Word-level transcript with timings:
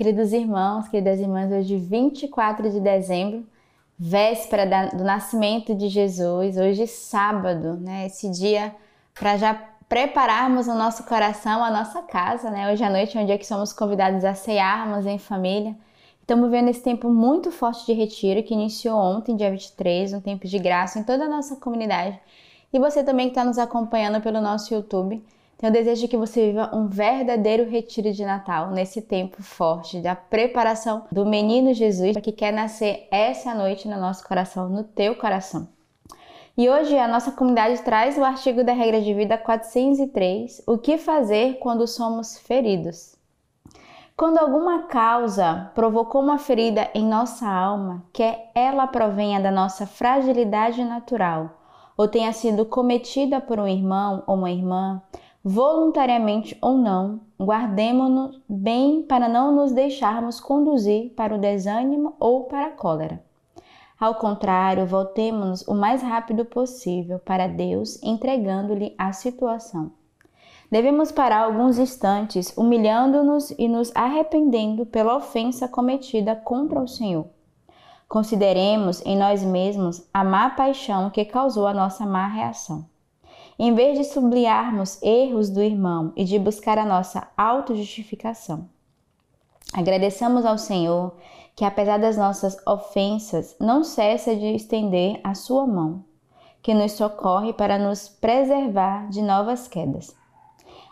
Queridos 0.00 0.32
irmãos, 0.32 0.88
queridas 0.88 1.20
irmãs, 1.20 1.52
hoje 1.52 1.76
24 1.76 2.70
de 2.70 2.80
dezembro, 2.80 3.46
véspera 3.98 4.88
do 4.96 5.04
nascimento 5.04 5.74
de 5.74 5.90
Jesus, 5.90 6.56
hoje 6.56 6.86
sábado, 6.86 7.74
né? 7.74 8.06
Esse 8.06 8.30
dia 8.30 8.74
para 9.12 9.36
já 9.36 9.52
prepararmos 9.86 10.68
o 10.68 10.74
nosso 10.74 11.04
coração, 11.04 11.62
a 11.62 11.70
nossa 11.70 12.00
casa, 12.00 12.50
né? 12.50 12.72
Hoje 12.72 12.82
à 12.82 12.88
noite 12.88 13.18
é 13.18 13.20
um 13.20 13.26
dia 13.26 13.36
que 13.36 13.46
somos 13.46 13.74
convidados 13.74 14.24
a 14.24 14.32
cearmos 14.32 15.04
em 15.04 15.18
família. 15.18 15.76
Estamos 16.22 16.50
vivendo 16.50 16.70
esse 16.70 16.82
tempo 16.82 17.10
muito 17.10 17.50
forte 17.50 17.84
de 17.84 17.92
retiro 17.92 18.42
que 18.42 18.54
iniciou 18.54 18.98
ontem, 18.98 19.36
dia 19.36 19.50
23, 19.50 20.14
um 20.14 20.20
tempo 20.22 20.48
de 20.48 20.58
graça 20.58 20.98
em 20.98 21.04
toda 21.04 21.26
a 21.26 21.28
nossa 21.28 21.56
comunidade. 21.56 22.18
E 22.72 22.78
você 22.78 23.04
também 23.04 23.26
que 23.26 23.32
está 23.32 23.44
nos 23.44 23.58
acompanhando 23.58 24.22
pelo 24.22 24.40
nosso 24.40 24.72
YouTube. 24.72 25.22
Tenho 25.60 25.74
desejo 25.74 26.00
de 26.00 26.08
que 26.08 26.16
você 26.16 26.46
viva 26.46 26.70
um 26.72 26.88
verdadeiro 26.88 27.68
retiro 27.68 28.10
de 28.14 28.24
Natal 28.24 28.70
nesse 28.70 29.02
tempo 29.02 29.42
forte 29.42 30.00
da 30.00 30.16
preparação 30.16 31.04
do 31.12 31.26
menino 31.26 31.74
Jesus 31.74 32.16
que 32.16 32.32
quer 32.32 32.50
nascer 32.50 33.06
essa 33.10 33.54
noite 33.54 33.86
no 33.86 34.00
nosso 34.00 34.26
coração, 34.26 34.70
no 34.70 34.82
teu 34.82 35.14
coração. 35.16 35.68
E 36.56 36.66
hoje 36.66 36.96
a 36.96 37.06
nossa 37.06 37.32
comunidade 37.32 37.82
traz 37.82 38.16
o 38.16 38.24
artigo 38.24 38.64
da 38.64 38.72
regra 38.72 39.02
de 39.02 39.12
vida 39.12 39.36
403, 39.36 40.62
o 40.66 40.78
que 40.78 40.96
fazer 40.96 41.58
quando 41.58 41.86
somos 41.86 42.38
feridos. 42.38 43.14
Quando 44.16 44.38
alguma 44.38 44.84
causa 44.84 45.70
provocou 45.74 46.22
uma 46.22 46.38
ferida 46.38 46.88
em 46.94 47.04
nossa 47.04 47.46
alma, 47.46 48.02
quer 48.14 48.50
ela 48.54 48.86
provenha 48.86 49.38
da 49.38 49.50
nossa 49.50 49.86
fragilidade 49.86 50.82
natural 50.82 51.50
ou 51.98 52.08
tenha 52.08 52.32
sido 52.32 52.64
cometida 52.64 53.42
por 53.42 53.60
um 53.60 53.68
irmão 53.68 54.22
ou 54.26 54.34
uma 54.36 54.50
irmã, 54.50 55.02
voluntariamente 55.44 56.56
ou 56.60 56.76
não, 56.76 57.20
guardemo-nos 57.40 58.40
bem 58.48 59.02
para 59.02 59.28
não 59.28 59.54
nos 59.54 59.72
deixarmos 59.72 60.38
conduzir 60.38 61.10
para 61.14 61.34
o 61.34 61.38
desânimo 61.38 62.14
ou 62.20 62.44
para 62.44 62.66
a 62.66 62.72
cólera. 62.72 63.22
Ao 63.98 64.14
contrário, 64.14 64.86
voltemos-nos 64.86 65.66
o 65.68 65.74
mais 65.74 66.02
rápido 66.02 66.44
possível 66.44 67.18
para 67.18 67.46
Deus, 67.46 68.02
entregando-lhe 68.02 68.94
a 68.96 69.12
situação. 69.12 69.92
Devemos 70.70 71.10
parar 71.10 71.44
alguns 71.44 71.78
instantes, 71.78 72.56
humilhando-nos 72.56 73.50
e 73.58 73.66
nos 73.66 73.90
arrependendo 73.94 74.86
pela 74.86 75.16
ofensa 75.16 75.66
cometida 75.66 76.36
contra 76.36 76.80
o 76.80 76.86
Senhor. 76.86 77.26
Consideremos 78.08 79.04
em 79.04 79.16
nós 79.16 79.42
mesmos 79.42 80.08
a 80.14 80.24
má 80.24 80.50
paixão 80.50 81.10
que 81.10 81.24
causou 81.24 81.66
a 81.66 81.74
nossa 81.74 82.06
má 82.06 82.26
reação. 82.26 82.89
Em 83.62 83.74
vez 83.74 83.98
de 83.98 84.04
sublinharmos 84.04 84.98
erros 85.02 85.50
do 85.50 85.62
irmão 85.62 86.14
e 86.16 86.24
de 86.24 86.38
buscar 86.38 86.78
a 86.78 86.86
nossa 86.86 87.28
autojustificação, 87.36 88.66
agradeçamos 89.70 90.46
ao 90.46 90.56
Senhor 90.56 91.12
que, 91.54 91.62
apesar 91.62 91.98
das 91.98 92.16
nossas 92.16 92.56
ofensas, 92.66 93.54
não 93.60 93.84
cessa 93.84 94.34
de 94.34 94.46
estender 94.54 95.20
a 95.22 95.34
sua 95.34 95.66
mão, 95.66 96.02
que 96.62 96.72
nos 96.72 96.92
socorre 96.92 97.52
para 97.52 97.78
nos 97.78 98.08
preservar 98.08 99.10
de 99.10 99.20
novas 99.20 99.68
quedas. 99.68 100.16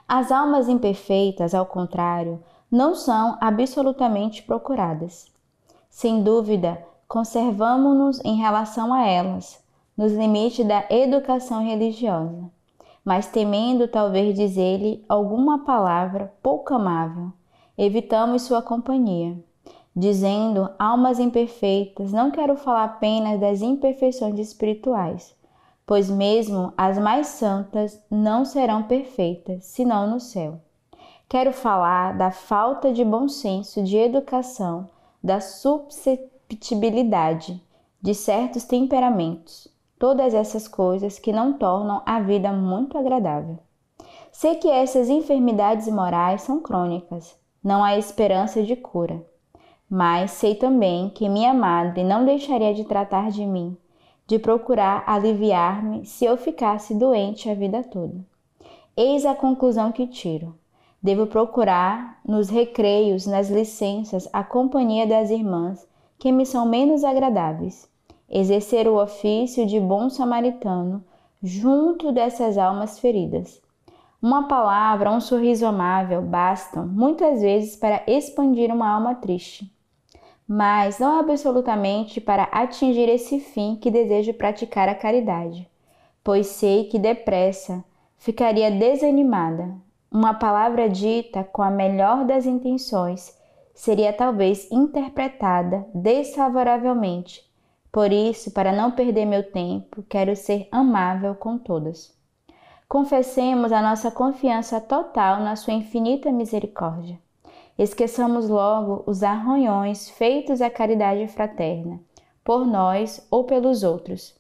As 0.07 0.31
almas 0.31 0.69
imperfeitas, 0.69 1.55
ao 1.55 1.65
contrário, 1.65 2.39
não 2.71 2.95
são 2.95 3.39
absolutamente 3.41 4.43
procuradas. 4.43 5.25
Sem 5.89 6.23
dúvida, 6.23 6.85
conservamos-nos 7.09 8.23
em 8.27 8.37
relação 8.37 8.93
a 8.93 9.07
elas, 9.07 9.59
nos 9.97 10.13
limites 10.13 10.67
da 10.67 10.85
educação 10.91 11.65
religiosa 11.65 12.58
mas 13.09 13.27
temendo 13.27 13.89
talvez 13.89 14.37
dizer-lhe 14.37 15.03
alguma 15.09 15.65
palavra 15.65 16.31
pouco 16.43 16.75
amável, 16.75 17.33
evitamos 17.79 18.43
sua 18.43 18.61
companhia. 18.61 19.43
Dizendo, 19.97 20.69
almas 20.79 21.19
imperfeitas, 21.19 22.13
não 22.13 22.31
quero 22.31 22.55
falar 22.55 22.85
apenas 22.85 23.41
das 23.41 23.63
imperfeições 23.63 24.39
espirituais, 24.39 25.35
pois 25.87 26.11
mesmo 26.11 26.75
as 26.77 26.99
mais 26.99 27.29
santas 27.29 27.99
não 28.11 28.45
serão 28.45 28.83
perfeitas, 28.83 29.65
senão 29.65 30.07
no 30.07 30.21
céu. 30.21 30.61
Quero 31.31 31.55
falar 31.55 32.15
da 32.15 32.31
falta 32.31 32.93
de 32.93 33.03
bom 33.03 33.27
senso, 33.27 33.83
de 33.83 33.97
educação, 33.97 34.87
da 35.25 35.41
susceptibilidade 35.41 37.59
de 38.03 38.15
certos 38.15 38.65
temperamentos, 38.65 39.67
todas 39.99 40.33
essas 40.33 40.69
coisas 40.69 41.19
que 41.19 41.33
não 41.33 41.53
tornam 41.53 42.03
a 42.07 42.21
vida 42.21 42.53
muito 42.53 42.97
agradável. 42.97 43.59
Sei 44.31 44.55
que 44.55 44.69
essas 44.69 45.09
enfermidades 45.09 45.89
morais 45.89 46.43
são 46.43 46.61
crônicas, 46.61 47.37
não 47.63 47.83
há 47.83 47.99
esperança 47.99 48.63
de 48.63 48.77
cura. 48.77 49.25
Mas 49.91 50.33
sei 50.33 50.55
também 50.55 51.11
que 51.11 51.29
minha 51.29 51.53
madre 51.53 52.05
não 52.05 52.25
deixaria 52.25 52.75
de 52.75 52.85
tratar 52.85 53.31
de 53.31 53.45
mim, 53.45 53.77
de 54.27 54.39
procurar 54.39 55.03
aliviar-me 55.07 56.05
se 56.05 56.25
eu 56.25 56.37
ficasse 56.37 56.95
doente 56.95 57.51
a 57.51 57.55
vida 57.55 57.83
toda. 57.83 58.15
Eis 58.97 59.25
a 59.25 59.35
conclusão 59.35 59.91
que 59.91 60.07
tiro. 60.07 60.55
Devo 61.03 61.27
procurar 61.27 62.21
nos 62.25 62.49
recreios, 62.49 63.27
nas 63.27 63.49
licenças, 63.49 64.29
a 64.33 64.45
companhia 64.45 65.07
das 65.07 65.31
irmãs 65.31 65.87
que 66.19 66.31
me 66.31 66.45
são 66.45 66.67
menos 66.67 67.05
agradáveis 67.05 67.89
exercer 68.29 68.87
o 68.87 69.03
ofício 69.03 69.67
de 69.67 69.81
bom 69.81 70.11
samaritano 70.11 71.03
junto 71.43 72.13
dessas 72.13 72.59
almas 72.59 72.99
feridas. 72.99 73.61
Uma 74.21 74.49
palavra, 74.49 75.11
um 75.11 75.21
sorriso 75.21 75.65
amável 75.65 76.21
bastam 76.21 76.87
muitas 76.87 77.41
vezes 77.41 77.77
para 77.77 78.03
expandir 78.07 78.73
uma 78.73 78.91
alma 78.91 79.15
triste, 79.15 79.73
mas 80.47 80.99
não 80.99 81.21
absolutamente 81.21 82.21
para 82.21 82.45
atingir 82.45 83.09
esse 83.09 83.39
fim 83.39 83.77
que 83.77 83.91
desejo 83.91 84.35
praticar 84.35 84.89
a 84.89 84.95
caridade, 84.95 85.69
pois 86.25 86.49
sei 86.49 86.85
que 86.85 86.99
depressa 86.99 87.85
ficaria 88.17 88.71
desanimada. 88.71 89.73
Uma 90.11 90.35
palavra 90.35 90.89
dita 90.89 91.45
com 91.45 91.63
a 91.63 91.71
melhor 91.71 92.25
das 92.25 92.47
intenções 92.47 93.39
seria 93.73 94.13
talvez 94.13 94.69
interpretada 94.73 95.87
desfavoravelmente 95.95 97.48
por 97.99 98.13
isso, 98.13 98.53
para 98.53 98.71
não 98.71 98.93
perder 98.93 99.27
meu 99.27 99.43
tempo, 99.43 100.05
quero 100.09 100.37
ser 100.37 100.69
amável 100.71 101.35
com 101.35 101.59
todas. 101.59 102.17
Confessemos 102.89 103.73
a 103.73 103.83
nossa 103.83 104.09
confiança 104.09 104.81
total 104.81 105.41
na 105.41 105.57
Sua 105.57 105.75
infinita 105.75 106.31
misericórdia. 106.31 107.19
Esqueçamos 107.77 108.49
logo 108.49 109.03
os 109.05 109.25
arranhões 109.25 110.09
feitos 110.11 110.63
à 110.63 110.71
caridade 110.71 111.27
fraterna, 111.27 111.99
por 112.45 112.65
nós 112.65 113.27
ou 113.33 113.43
pelos 113.43 113.83
outros, 113.83 114.33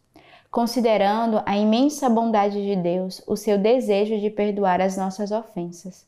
considerando 0.52 1.42
a 1.44 1.58
imensa 1.58 2.08
bondade 2.08 2.64
de 2.64 2.76
Deus, 2.76 3.20
o 3.26 3.34
seu 3.34 3.58
desejo 3.58 4.20
de 4.20 4.30
perdoar 4.30 4.80
as 4.80 4.96
nossas 4.96 5.32
ofensas, 5.32 6.06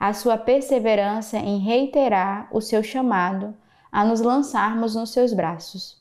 a 0.00 0.12
sua 0.12 0.36
perseverança 0.36 1.38
em 1.38 1.58
reiterar 1.58 2.48
o 2.50 2.60
seu 2.60 2.82
chamado 2.82 3.54
a 3.92 4.04
nos 4.04 4.20
lançarmos 4.20 4.96
nos 4.96 5.10
seus 5.10 5.32
braços 5.32 5.99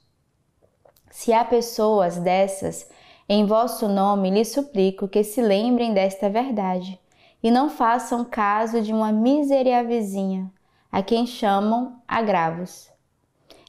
se 1.19 1.33
há 1.33 1.43
pessoas 1.43 2.15
dessas, 2.15 2.89
em 3.27 3.45
vosso 3.45 3.89
nome 3.89 4.31
lhes 4.31 4.53
suplico 4.53 5.05
que 5.05 5.21
se 5.21 5.41
lembrem 5.41 5.93
desta 5.93 6.29
verdade 6.29 6.97
e 7.43 7.51
não 7.51 7.69
façam 7.69 8.23
caso 8.23 8.81
de 8.81 8.93
uma 8.93 9.11
miseria 9.11 9.83
vizinha, 9.83 10.49
a 10.89 11.03
quem 11.03 11.27
chamam 11.27 11.97
agravos. 12.07 12.89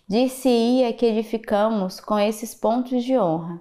Disse-ia 0.06 0.92
que 0.92 1.04
edificamos 1.04 1.98
com 1.98 2.16
esses 2.16 2.54
pontos 2.54 3.02
de 3.02 3.18
honra, 3.18 3.60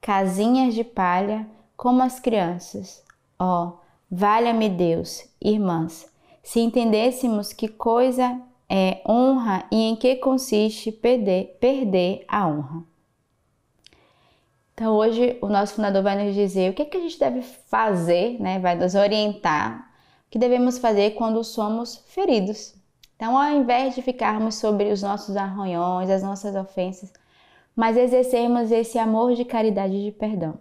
casinhas 0.00 0.72
de 0.72 0.84
palha 0.84 1.44
como 1.76 2.04
as 2.04 2.20
crianças. 2.20 3.02
Oh, 3.36 3.72
valha-me 4.08 4.68
Deus, 4.68 5.28
irmãs, 5.42 6.08
se 6.40 6.60
entendêssemos 6.60 7.52
que 7.52 7.66
coisa 7.66 8.40
é 8.68 9.00
honra 9.04 9.64
e 9.72 9.90
em 9.90 9.96
que 9.96 10.14
consiste 10.14 10.92
perder, 10.92 11.56
perder 11.58 12.24
a 12.28 12.46
honra. 12.46 12.93
Então 14.74 14.92
hoje 14.92 15.38
o 15.40 15.48
nosso 15.48 15.74
fundador 15.74 16.02
vai 16.02 16.22
nos 16.22 16.34
dizer 16.34 16.70
o 16.70 16.74
que, 16.74 16.82
é 16.82 16.84
que 16.84 16.96
a 16.96 17.00
gente 17.00 17.18
deve 17.18 17.42
fazer, 17.42 18.40
né? 18.40 18.58
vai 18.58 18.74
nos 18.74 18.96
orientar 18.96 19.88
o 20.26 20.30
que 20.30 20.38
devemos 20.38 20.78
fazer 20.78 21.12
quando 21.12 21.42
somos 21.44 21.96
feridos. 22.08 22.74
Então, 23.14 23.38
ao 23.38 23.52
invés 23.52 23.94
de 23.94 24.02
ficarmos 24.02 24.56
sobre 24.56 24.90
os 24.90 25.00
nossos 25.00 25.36
arranhões, 25.36 26.10
as 26.10 26.24
nossas 26.24 26.56
ofensas, 26.56 27.12
mas 27.74 27.96
exercermos 27.96 28.72
esse 28.72 28.98
amor 28.98 29.34
de 29.34 29.44
caridade 29.44 29.94
e 29.94 30.04
de 30.06 30.12
perdão. 30.12 30.58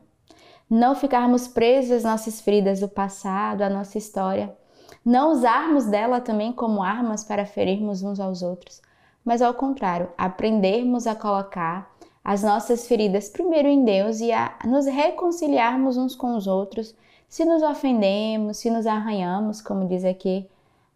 Não 0.70 0.96
ficarmos 0.96 1.48
presos 1.48 1.92
às 1.92 2.04
nossas 2.04 2.40
feridas 2.40 2.80
do 2.80 2.88
passado, 2.88 3.64
à 3.64 3.70
nossa 3.70 3.98
história. 3.98 4.56
Não 5.04 5.32
usarmos 5.32 5.86
dela 5.86 6.22
também 6.22 6.54
como 6.54 6.84
armas 6.84 7.24
para 7.24 7.46
ferirmos 7.46 8.04
uns 8.04 8.20
aos 8.20 8.42
outros, 8.44 8.82
mas 9.26 9.42
ao 9.42 9.54
contrário, 9.54 10.10
aprendermos 10.18 11.08
a 11.08 11.16
colocar 11.16 11.93
as 12.24 12.42
nossas 12.42 12.88
feridas 12.88 13.30
primeiro 13.30 13.68
em 13.68 13.84
Deus 13.84 14.22
e 14.22 14.32
a 14.32 14.58
nos 14.66 14.86
reconciliarmos 14.86 15.98
uns 15.98 16.16
com 16.16 16.36
os 16.36 16.48
outros, 16.48 16.96
se 17.28 17.44
nos 17.44 17.62
ofendemos, 17.62 18.58
se 18.58 18.70
nos 18.70 18.86
arranhamos, 18.86 19.62
como 19.62 19.88
diz 19.88 20.06
aqui 20.06 20.48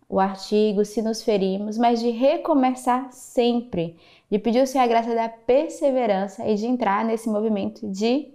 o 0.08 0.20
artigo, 0.20 0.86
se 0.86 1.02
nos 1.02 1.22
ferimos, 1.22 1.78
mas 1.78 2.00
de 2.00 2.12
recomeçar 2.12 3.12
sempre, 3.12 3.98
de 4.32 4.40
pedir 4.40 4.66
Senhor 4.66 4.86
a 4.86 4.88
graça 4.88 5.14
da 5.14 5.28
perseverança 5.28 6.48
e 6.48 6.56
de 6.56 6.66
entrar 6.66 7.04
nesse 7.04 7.28
movimento 7.28 7.86
de 7.90 8.32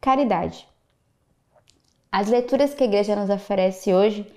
caridade. 0.00 0.68
As 2.12 2.28
leituras 2.28 2.74
que 2.74 2.84
a 2.84 2.86
igreja 2.86 3.16
nos 3.16 3.28
oferece 3.28 3.92
hoje, 3.92 4.30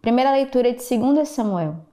primeira 0.00 0.32
leitura 0.32 0.72
de 0.72 0.78
2 0.78 1.28
Samuel. 1.28 1.91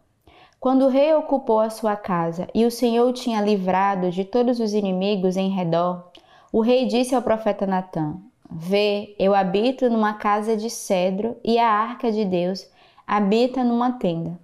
Quando 0.60 0.86
o 0.86 0.90
rei 0.90 1.14
ocupou 1.14 1.62
a 1.62 1.70
sua 1.70 1.96
casa 1.96 2.46
e 2.54 2.66
o 2.66 2.72
Senhor 2.72 3.08
o 3.08 3.14
tinha 3.14 3.40
livrado 3.40 4.12
de 4.12 4.26
todos 4.26 4.60
os 4.60 4.74
inimigos 4.74 5.38
em 5.38 5.48
redor, 5.48 6.12
o 6.52 6.60
rei 6.60 6.86
disse 6.86 7.16
ao 7.16 7.22
profeta 7.22 7.66
Natã: 7.66 8.18
Vê, 8.52 9.16
eu 9.18 9.34
habito 9.34 9.90
numa 9.90 10.16
casa 10.16 10.58
de 10.58 10.70
cedro 10.70 11.38
e 11.46 11.58
a 11.58 11.66
arca 11.66 12.12
de 12.12 12.26
Deus 12.26 12.70
habita 13.08 13.64
numa 13.64 13.94
tenda. 13.94 14.38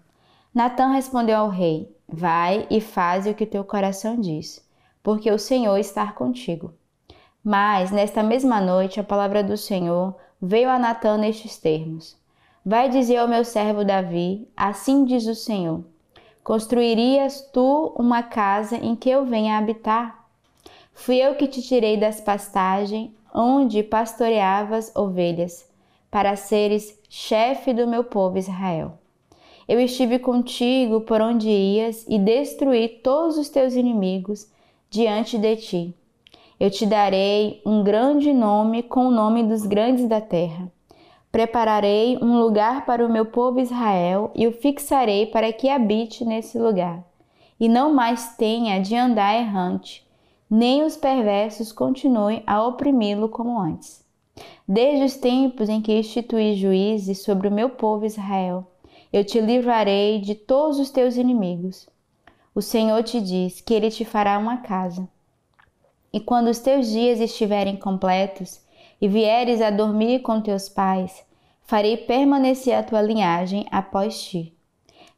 Natã 0.53 0.87
respondeu 0.87 1.37
ao 1.37 1.49
rei: 1.49 1.93
Vai 2.07 2.65
e 2.69 2.79
faz 2.79 3.27
o 3.27 3.33
que 3.33 3.45
teu 3.45 3.65
coração 3.65 4.15
diz, 4.15 4.65
porque 5.03 5.29
o 5.29 5.37
Senhor 5.37 5.77
está 5.77 6.13
contigo. 6.13 6.73
Mas, 7.43 7.91
nesta 7.91 8.23
mesma 8.23 8.61
noite, 8.61 9.01
a 9.01 9.03
palavra 9.03 9.43
do 9.43 9.57
Senhor 9.57 10.15
veio 10.41 10.69
a 10.69 10.79
Natã 10.79 11.17
nestes 11.17 11.57
termos: 11.57 12.15
Vai 12.65 12.87
dizer 12.87 13.17
ao 13.17 13.27
meu 13.27 13.43
servo 13.43 13.83
Davi: 13.83 14.47
Assim 14.55 15.03
diz 15.03 15.27
o 15.27 15.35
Senhor 15.35 15.83
Construirias 16.45 17.41
tu 17.51 17.91
uma 17.97 18.21
casa 18.21 18.77
em 18.77 18.95
que 18.95 19.09
eu 19.09 19.25
venha 19.25 19.57
habitar? 19.57 20.27
Fui 20.93 21.17
eu 21.17 21.33
que 21.33 21.47
te 21.47 21.59
tirei 21.59 21.97
das 21.97 22.21
pastagens 22.21 23.09
onde 23.33 23.81
pastoreavas 23.81 24.95
ovelhas, 24.95 25.67
para 26.11 26.35
seres 26.35 27.01
chefe 27.09 27.73
do 27.73 27.87
meu 27.87 28.03
povo 28.03 28.37
Israel. 28.37 28.93
Eu 29.67 29.79
estive 29.79 30.19
contigo 30.19 31.01
por 31.01 31.19
onde 31.19 31.49
ias 31.49 32.05
e 32.07 32.19
destruí 32.19 32.89
todos 32.89 33.39
os 33.39 33.49
teus 33.49 33.73
inimigos 33.73 34.47
diante 34.87 35.39
de 35.39 35.55
ti. 35.55 35.95
Eu 36.59 36.69
te 36.69 36.85
darei 36.85 37.59
um 37.65 37.83
grande 37.83 38.31
nome 38.31 38.83
com 38.83 39.07
o 39.07 39.11
nome 39.11 39.41
dos 39.43 39.65
grandes 39.65 40.07
da 40.07 40.21
terra. 40.21 40.71
Prepararei 41.35 42.17
um 42.21 42.39
lugar 42.39 42.85
para 42.85 43.05
o 43.05 43.11
meu 43.11 43.25
povo 43.25 43.59
Israel 43.59 44.31
e 44.33 44.47
o 44.47 44.53
fixarei 44.53 45.25
para 45.25 45.51
que 45.51 45.67
habite 45.67 46.23
nesse 46.23 46.57
lugar, 46.57 47.03
e 47.59 47.67
não 47.67 47.93
mais 47.93 48.37
tenha 48.37 48.79
de 48.79 48.95
andar 48.95 49.35
errante, 49.35 50.07
nem 50.49 50.81
os 50.83 50.95
perversos 50.95 51.73
continuem 51.73 52.41
a 52.47 52.65
oprimi-lo 52.65 53.27
como 53.27 53.59
antes. 53.59 54.01
Desde 54.65 55.03
os 55.03 55.17
tempos 55.17 55.67
em 55.67 55.81
que 55.81 55.99
instituí 55.99 56.55
juízes 56.55 57.21
sobre 57.21 57.49
o 57.49 57.51
meu 57.51 57.69
povo 57.69 58.05
Israel, 58.05 58.65
eu 59.11 59.25
te 59.25 59.41
livrarei 59.41 60.21
de 60.21 60.35
todos 60.35 60.79
os 60.79 60.89
teus 60.89 61.17
inimigos. 61.17 61.85
O 62.55 62.61
Senhor 62.61 63.03
te 63.03 63.19
diz 63.19 63.59
que 63.59 63.73
ele 63.73 63.91
te 63.91 64.05
fará 64.05 64.37
uma 64.37 64.59
casa. 64.59 65.05
E 66.13 66.19
quando 66.21 66.47
os 66.47 66.59
teus 66.59 66.89
dias 66.89 67.19
estiverem 67.19 67.75
completos 67.75 68.63
e 69.05 69.07
vieres 69.07 69.61
a 69.61 69.69
dormir 69.69 70.23
com 70.23 70.41
teus 70.41 70.67
pais, 70.67 71.23
farei 71.61 71.95
permanecer 71.95 72.75
a 72.75 72.81
tua 72.81 73.03
linhagem 73.03 73.63
após 73.69 74.19
ti, 74.19 74.51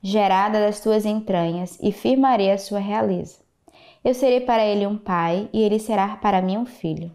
gerada 0.01 0.59
das 0.59 0.81
tuas 0.81 1.05
entranhas, 1.05 1.79
e 1.81 1.93
firmarei 1.93 2.51
a 2.51 2.57
sua 2.57 2.79
realeza. 2.79 3.37
Eu 4.03 4.13
serei 4.13 4.41
para 4.41 4.65
ele 4.65 4.85
um 4.85 4.97
pai, 4.97 5.47
e 5.53 5.61
ele 5.61 5.79
será 5.79 6.17
para 6.17 6.41
mim 6.41 6.57
um 6.57 6.65
filho. 6.65 7.09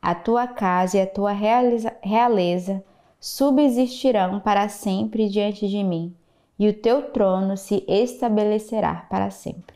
A 0.00 0.14
tua 0.14 0.46
casa 0.46 0.96
e 0.96 1.00
a 1.00 1.08
tua 1.08 1.32
realeza, 1.32 1.92
realeza 2.00 2.84
subsistirão 3.18 4.38
para 4.38 4.68
sempre 4.68 5.28
diante 5.28 5.66
de 5.66 5.82
mim, 5.82 6.14
e 6.56 6.68
o 6.68 6.72
teu 6.72 7.10
trono 7.10 7.56
se 7.56 7.84
estabelecerá 7.88 9.06
para 9.10 9.28
sempre. 9.32 9.74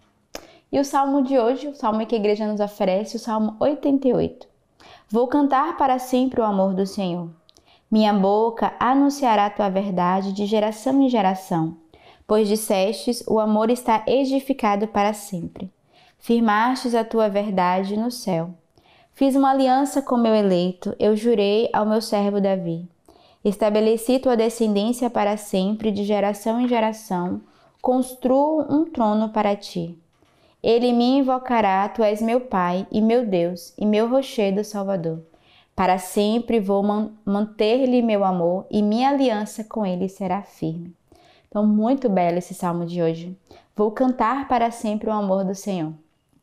E 0.71 0.79
o 0.79 0.85
salmo 0.85 1.25
de 1.25 1.37
hoje, 1.37 1.67
o 1.67 1.75
salmo 1.75 2.07
que 2.07 2.15
a 2.15 2.19
igreja 2.19 2.47
nos 2.47 2.61
oferece, 2.61 3.17
o 3.17 3.19
salmo 3.19 3.57
88. 3.59 4.55
Vou 5.09 5.27
cantar 5.29 5.77
para 5.77 5.99
sempre 5.99 6.41
o 6.41 6.45
amor 6.45 6.75
do 6.75 6.87
Senhor. 6.87 7.31
Minha 7.91 8.13
boca 8.13 8.75
anunciará 8.81 9.47
a 9.47 9.51
tua 9.51 9.69
verdade 9.69 10.33
de 10.33 10.47
geração 10.47 11.01
em 11.01 11.09
geração, 11.09 11.77
pois 12.27 12.49
dissestes: 12.49 13.23
o 13.29 13.39
amor 13.39 13.71
está 13.71 14.03
edificado 14.07 14.89
para 14.89 15.13
sempre. 15.13 15.73
Firmastes 16.19 16.95
a 16.95 17.05
tua 17.05 17.29
verdade 17.29 17.97
no 17.97 18.11
céu. 18.11 18.51
Fiz 19.13 19.37
uma 19.37 19.51
aliança 19.51 20.03
com 20.03 20.17
meu 20.17 20.35
eleito, 20.35 20.95
eu 20.99 21.17
jurei 21.17 21.71
ao 21.73 21.87
meu 21.87 22.03
servo 22.03 22.41
Davi. 22.41 22.87
Estabeleci 23.45 24.19
tua 24.19 24.37
descendência 24.37 25.09
para 25.09 25.37
sempre, 25.37 25.93
de 25.93 26.03
geração 26.03 26.61
em 26.61 26.67
geração, 26.67 27.41
construo 27.81 28.67
um 28.69 28.85
trono 28.85 29.29
para 29.29 29.55
ti. 29.55 29.97
Ele 30.67 30.93
me 30.93 31.19
invocará, 31.19 31.89
tu 31.89 32.03
és 32.03 32.21
meu 32.21 32.41
Pai 32.41 32.89
e 32.91 33.01
meu 33.01 33.25
Deus 33.25 33.73
e 33.79 33.87
meu 33.87 34.09
rochedo 34.09 34.65
Salvador. 34.65 35.23
Para 35.77 35.97
sempre 35.97 36.59
vou 36.59 36.83
manter-lhe 37.25 38.03
meu 38.03 38.25
amor 38.25 38.67
e 38.69 38.83
minha 38.83 39.11
aliança 39.11 39.63
com 39.63 39.87
ele 39.87 40.09
será 40.09 40.43
firme. 40.43 40.93
Então, 41.47 41.65
muito 41.65 42.09
belo 42.09 42.39
esse 42.39 42.53
salmo 42.53 42.85
de 42.85 43.01
hoje. 43.01 43.39
Vou 43.77 43.93
cantar 43.93 44.49
para 44.49 44.73
sempre 44.73 45.09
o 45.09 45.13
amor 45.13 45.45
do 45.45 45.55
Senhor. 45.55 45.93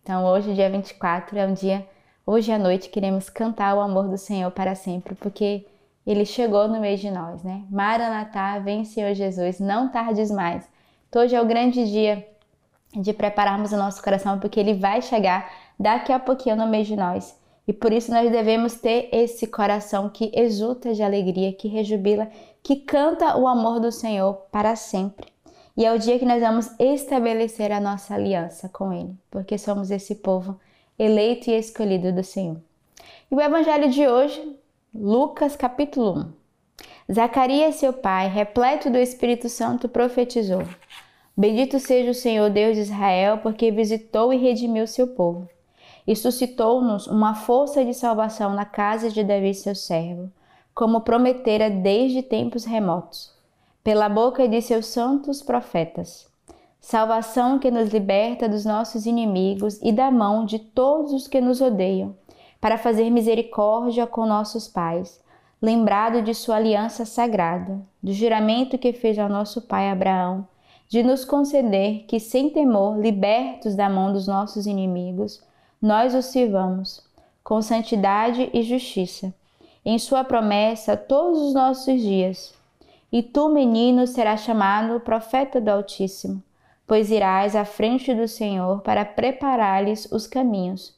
Então, 0.02 0.26
hoje, 0.26 0.54
dia 0.54 0.70
24, 0.70 1.38
é 1.38 1.46
um 1.46 1.54
dia, 1.54 1.86
hoje 2.26 2.50
à 2.50 2.58
noite, 2.58 2.88
queremos 2.88 3.30
cantar 3.30 3.76
o 3.76 3.82
amor 3.82 4.08
do 4.08 4.18
Senhor 4.18 4.52
para 4.52 4.74
sempre, 4.74 5.16
porque 5.16 5.66
ele 6.08 6.24
chegou 6.24 6.66
no 6.70 6.80
meio 6.80 6.98
de 6.98 7.12
nós, 7.12 7.44
né? 7.44 7.66
Maranatá, 7.70 8.58
vem 8.60 8.86
Senhor 8.86 9.14
Jesus, 9.16 9.60
não 9.60 9.90
tardes 9.90 10.32
mais. 10.32 10.66
Então, 11.10 11.24
hoje 11.24 11.36
é 11.36 11.42
o 11.42 11.46
grande 11.46 11.92
dia 11.92 12.26
de 12.96 13.14
prepararmos 13.14 13.72
o 13.72 13.78
nosso 13.78 14.02
coração, 14.02 14.40
porque 14.40 14.60
ele 14.60 14.74
vai 14.74 15.02
chegar 15.02 15.52
daqui 15.80 16.12
a 16.12 16.20
pouquinho 16.20 16.56
no 16.56 16.68
meio 16.68 16.86
de 16.86 16.96
nós. 16.96 17.38
E 17.68 17.74
por 17.74 17.94
isso 17.94 18.12
nós 18.12 18.30
devemos 18.30 18.76
ter 18.76 19.10
esse 19.12 19.48
coração 19.48 20.10
que 20.10 20.32
exulta 20.34 20.94
de 20.94 21.02
alegria, 21.02 21.54
que 21.54 21.68
rejubila, 21.68 22.30
que 22.62 22.78
canta 22.78 23.38
o 23.38 23.48
amor 23.48 23.80
do 23.80 23.92
Senhor 23.92 24.34
para 24.52 24.76
sempre. 24.76 25.32
E 25.76 25.86
é 25.86 25.92
o 25.92 25.98
dia 25.98 26.20
que 26.20 26.26
nós 26.26 26.42
vamos 26.42 26.70
estabelecer 26.78 27.72
a 27.72 27.80
nossa 27.80 28.14
aliança 28.14 28.70
com 28.70 28.94
Ele, 28.94 29.16
porque 29.32 29.58
somos 29.58 29.90
esse 29.90 30.16
povo 30.16 30.60
eleito 31.00 31.50
e 31.50 31.58
escolhido 31.58 32.12
do 32.12 32.24
Senhor. 32.24 32.58
E 33.32 33.36
o 33.36 33.42
evangelho 33.42 33.90
de 33.90 34.08
hoje, 34.08 34.56
Lucas 34.94 35.56
capítulo 35.56 36.20
1. 37.10 37.14
Zacarias, 37.14 37.76
seu 37.76 37.92
pai, 37.92 38.28
repleto 38.28 38.90
do 38.90 38.98
Espírito 38.98 39.50
Santo, 39.50 39.90
profetizou: 39.90 40.64
Bendito 41.36 41.80
seja 41.80 42.12
o 42.12 42.16
Senhor 42.16 42.50
Deus 42.50 42.76
de 42.76 42.82
Israel, 42.82 43.40
porque 43.40 43.72
visitou 43.72 44.32
e 44.32 44.38
redimiu 44.38 44.86
seu 44.88 45.08
povo 45.08 45.48
e 46.06 46.16
suscitou-nos 46.16 47.08
uma 47.08 47.34
força 47.34 47.84
de 47.84 47.94
salvação 47.94 48.54
na 48.54 48.66
casa 48.66 49.10
de 49.10 49.24
Davi, 49.24 49.54
seu 49.54 49.74
servo, 49.74 50.30
como 50.76 51.02
prometera 51.02 51.70
desde 51.70 52.22
tempos 52.22 52.66
remotos, 52.66 53.32
pela 53.84 54.10
boca 54.10 54.48
de 54.48 54.62
seus 54.62 54.88
santos 54.88 55.42
profetas. 55.42 56.28
Salvação 56.80 57.58
que 57.58 57.72
nos 57.72 57.94
liberta 57.94 58.50
dos 58.50 58.66
nossos 58.66 59.06
inimigos 59.06 59.80
e 59.82 59.92
da 59.92 60.12
mão 60.12 60.46
de 60.46 60.60
todos 60.60 61.14
os 61.14 61.28
que 61.28 61.40
nos 61.40 61.62
odeiam, 61.62 62.16
para 62.60 62.78
fazer 62.78 63.10
misericórdia 63.10 64.06
com 64.06 64.26
nossos 64.26 64.68
pais, 64.68 65.22
lembrado 65.62 66.22
de 66.22 66.34
sua 66.34 66.58
aliança 66.58 67.06
sagrada, 67.06 67.80
do 68.02 68.12
juramento 68.12 68.78
que 68.78 68.92
fez 68.92 69.18
ao 69.18 69.30
nosso 69.30 69.62
pai 69.62 69.90
Abraão, 69.90 70.46
de 70.88 71.02
nos 71.04 71.26
conceder 71.26 72.06
que, 72.08 72.20
sem 72.20 72.50
temor, 72.50 73.00
libertos 73.00 73.76
da 73.76 73.90
mão 73.90 74.14
dos 74.14 74.28
nossos 74.28 74.68
inimigos, 74.68 75.42
nós 75.82 76.14
o 76.14 76.22
sirvamos 76.22 77.02
com 77.44 77.62
santidade 77.62 78.50
e 78.54 78.64
justiça, 78.64 79.34
em 79.84 80.00
Sua 80.00 80.24
promessa 80.24 80.96
todos 80.96 81.42
os 81.42 81.54
nossos 81.54 82.02
dias. 82.02 82.54
E 83.12 83.22
tu, 83.22 83.50
menino, 83.50 84.08
serás 84.08 84.42
chamado 84.42 85.00
profeta 85.00 85.60
do 85.60 85.70
Altíssimo, 85.70 86.42
pois 86.88 87.12
irás 87.12 87.56
à 87.56 87.66
frente 87.66 88.14
do 88.14 88.28
Senhor 88.28 88.82
para 88.82 89.04
preparar-lhes 89.04 90.10
os 90.12 90.26
caminhos, 90.26 90.96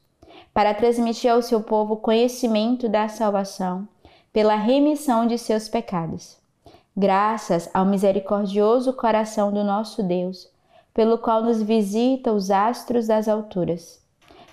para 0.53 0.73
transmitir 0.73 1.31
ao 1.31 1.41
seu 1.41 1.61
povo 1.61 1.97
conhecimento 1.97 2.87
da 2.87 3.07
salvação, 3.07 3.87
pela 4.31 4.55
remissão 4.55 5.25
de 5.25 5.37
seus 5.37 5.67
pecados. 5.67 6.37
Graças 6.97 7.69
ao 7.73 7.85
misericordioso 7.85 8.93
coração 8.93 9.51
do 9.51 9.63
nosso 9.63 10.01
Deus, 10.01 10.49
pelo 10.93 11.17
qual 11.17 11.43
nos 11.43 11.61
visita 11.61 12.31
os 12.31 12.49
astros 12.49 13.07
das 13.07 13.27
alturas 13.27 14.05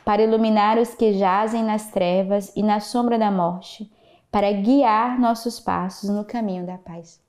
para 0.04 0.22
iluminar 0.22 0.78
os 0.78 0.94
que 0.94 1.12
jazem 1.12 1.62
nas 1.62 1.90
trevas 1.90 2.52
e 2.56 2.62
na 2.62 2.80
sombra 2.80 3.18
da 3.18 3.30
morte, 3.30 3.90
para 4.30 4.50
guiar 4.50 5.20
nossos 5.20 5.60
passos 5.60 6.10
no 6.10 6.24
caminho 6.24 6.66
da 6.66 6.78
paz. 6.78 7.20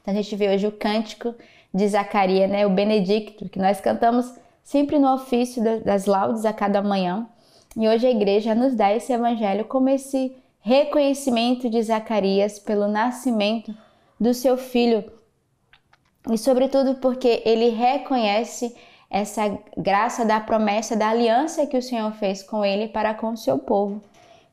Então, 0.00 0.14
a 0.14 0.16
gente 0.16 0.34
vê 0.34 0.48
hoje 0.48 0.66
o 0.66 0.72
cântico 0.72 1.34
de 1.72 1.86
Zacarias, 1.88 2.50
né, 2.50 2.66
o 2.66 2.70
Benedicto, 2.70 3.48
que 3.48 3.58
nós 3.58 3.80
cantamos 3.80 4.32
sempre 4.62 4.98
no 4.98 5.12
ofício 5.12 5.62
das 5.82 6.06
laudes 6.06 6.44
a 6.44 6.52
cada 6.52 6.80
manhã. 6.80 7.26
E 7.76 7.88
hoje 7.88 8.06
a 8.06 8.10
igreja 8.10 8.54
nos 8.54 8.74
dá 8.74 8.92
esse 8.92 9.12
evangelho 9.12 9.64
como 9.64 9.88
esse 9.88 10.36
reconhecimento 10.60 11.68
de 11.68 11.82
Zacarias 11.82 12.58
pelo 12.58 12.86
nascimento 12.88 13.74
do 14.22 14.32
seu 14.32 14.56
filho 14.56 15.04
e, 16.30 16.38
sobretudo, 16.38 16.94
porque 16.94 17.42
ele 17.44 17.70
reconhece 17.70 18.74
essa 19.10 19.58
graça 19.76 20.24
da 20.24 20.38
promessa 20.38 20.94
da 20.94 21.08
aliança 21.08 21.66
que 21.66 21.76
o 21.76 21.82
Senhor 21.82 22.12
fez 22.12 22.40
com 22.40 22.64
ele 22.64 22.86
para 22.86 23.14
com 23.14 23.32
o 23.32 23.36
seu 23.36 23.58
povo. 23.58 24.00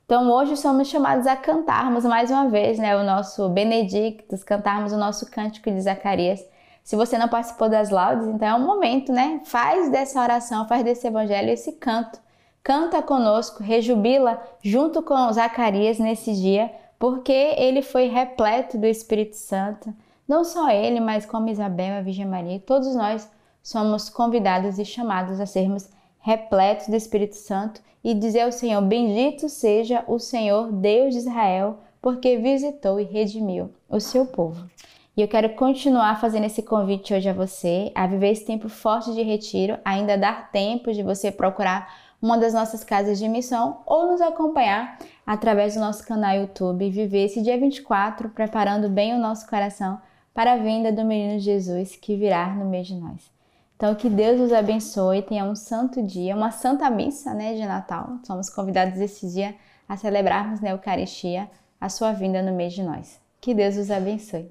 Então, 0.05 0.27
hoje 0.31 0.57
somos 0.57 0.87
chamados 0.87 1.27
a 1.27 1.35
cantarmos 1.35 2.03
mais 2.03 2.31
uma 2.31 2.49
vez, 2.49 2.79
né, 2.79 2.97
o 2.97 3.03
nosso 3.03 3.47
Benedictus, 3.49 4.43
cantarmos 4.43 4.91
o 4.91 4.97
nosso 4.97 5.29
cântico 5.29 5.69
de 5.69 5.79
Zacarias. 5.79 6.43
Se 6.83 6.95
você 6.95 7.15
não 7.19 7.27
participou 7.27 7.69
das 7.69 7.91
laudes, 7.91 8.27
então 8.27 8.47
é 8.47 8.55
um 8.55 8.65
momento, 8.65 9.13
né? 9.13 9.41
Faz 9.45 9.91
dessa 9.91 10.19
oração, 10.19 10.67
faz 10.67 10.83
desse 10.83 11.05
evangelho 11.05 11.51
esse 11.51 11.73
canto. 11.73 12.19
Canta 12.63 13.03
conosco, 13.03 13.61
rejubila 13.61 14.41
junto 14.63 15.03
com 15.03 15.31
Zacarias 15.31 15.99
nesse 15.99 16.33
dia, 16.33 16.73
porque 16.99 17.31
ele 17.31 17.81
foi 17.81 18.07
repleto 18.07 18.77
do 18.77 18.85
Espírito 18.85 19.37
Santo. 19.37 19.93
Não 20.27 20.43
só 20.43 20.69
ele, 20.69 20.99
mas 20.99 21.25
como 21.25 21.49
Isabel, 21.49 21.97
a 21.97 22.01
Virgem 22.01 22.25
Maria, 22.25 22.59
todos 22.59 22.93
nós 22.93 23.31
somos 23.63 24.09
convidados 24.09 24.77
e 24.77 24.85
chamados 24.85 25.39
a 25.39 25.45
sermos 25.45 25.89
repletos 26.19 26.87
do 26.87 26.95
Espírito 26.95 27.35
Santo 27.35 27.81
e 28.03 28.13
dizer 28.13 28.41
ao 28.41 28.51
Senhor: 28.51 28.81
Bendito 28.81 29.47
seja 29.47 30.03
o 30.07 30.19
Senhor, 30.19 30.71
Deus 30.73 31.13
de 31.13 31.21
Israel, 31.21 31.79
porque 32.01 32.37
visitou 32.37 32.99
e 32.99 33.03
redimiu 33.03 33.71
o 33.89 33.99
seu 33.99 34.25
povo. 34.25 34.69
E 35.15 35.21
eu 35.21 35.27
quero 35.27 35.49
continuar 35.55 36.19
fazendo 36.19 36.45
esse 36.45 36.61
convite 36.61 37.13
hoje 37.13 37.27
a 37.27 37.33
você 37.33 37.91
a 37.95 38.07
viver 38.07 38.29
esse 38.29 38.45
tempo 38.45 38.69
forte 38.69 39.13
de 39.13 39.21
retiro, 39.21 39.77
ainda 39.83 40.17
dar 40.17 40.51
tempo 40.51 40.93
de 40.93 41.03
você 41.03 41.31
procurar 41.31 41.93
uma 42.21 42.37
das 42.37 42.53
nossas 42.53 42.83
casas 42.83 43.17
de 43.17 43.27
missão 43.27 43.81
ou 43.85 44.11
nos 44.11 44.21
acompanhar 44.21 44.97
através 45.29 45.75
do 45.75 45.79
nosso 45.79 46.03
canal 46.07 46.35
YouTube 46.35 46.89
viver 46.89 47.25
esse 47.25 47.39
dia 47.39 47.55
24 47.55 48.29
preparando 48.29 48.89
bem 48.89 49.13
o 49.13 49.19
nosso 49.19 49.47
coração 49.47 50.01
para 50.33 50.53
a 50.53 50.57
vinda 50.57 50.91
do 50.91 51.05
menino 51.05 51.39
Jesus 51.39 51.95
que 51.95 52.15
virá 52.15 52.47
no 52.55 52.65
meio 52.65 52.83
de 52.83 52.95
nós. 52.95 53.29
Então, 53.75 53.93
que 53.93 54.09
Deus 54.09 54.41
os 54.41 54.51
abençoe, 54.51 55.21
tenha 55.21 55.45
um 55.45 55.55
santo 55.55 56.01
dia, 56.01 56.35
uma 56.35 56.49
santa 56.49 56.89
missa 56.89 57.31
né, 57.35 57.53
de 57.53 57.63
Natal. 57.63 58.17
Somos 58.25 58.49
convidados 58.49 58.99
esse 58.99 59.31
dia 59.31 59.53
a 59.87 59.95
celebrarmos 59.95 60.61
na 60.61 60.71
Eucaristia 60.71 61.47
a 61.79 61.89
sua 61.89 62.11
vinda 62.11 62.41
no 62.41 62.51
meio 62.51 62.71
de 62.71 62.81
nós. 62.81 63.21
Que 63.39 63.53
Deus 63.53 63.77
os 63.77 63.91
abençoe. 63.91 64.49